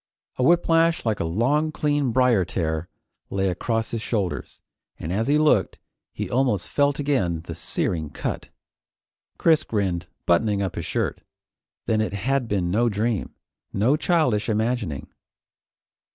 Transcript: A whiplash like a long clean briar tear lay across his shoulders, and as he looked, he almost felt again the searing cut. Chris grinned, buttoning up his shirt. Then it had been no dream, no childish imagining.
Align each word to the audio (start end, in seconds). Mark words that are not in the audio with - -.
A 0.37 0.41
whiplash 0.43 1.05
like 1.05 1.19
a 1.19 1.23
long 1.25 1.71
clean 1.71 2.11
briar 2.11 2.43
tear 2.43 2.89
lay 3.29 3.49
across 3.51 3.91
his 3.91 4.01
shoulders, 4.01 4.59
and 4.97 5.13
as 5.13 5.27
he 5.27 5.37
looked, 5.37 5.77
he 6.11 6.27
almost 6.27 6.71
felt 6.71 6.97
again 6.97 7.41
the 7.41 7.53
searing 7.53 8.09
cut. 8.09 8.49
Chris 9.37 9.63
grinned, 9.63 10.07
buttoning 10.25 10.59
up 10.59 10.73
his 10.73 10.87
shirt. 10.87 11.21
Then 11.85 12.01
it 12.01 12.13
had 12.13 12.47
been 12.47 12.71
no 12.71 12.89
dream, 12.89 13.35
no 13.73 13.95
childish 13.95 14.49
imagining. 14.49 15.05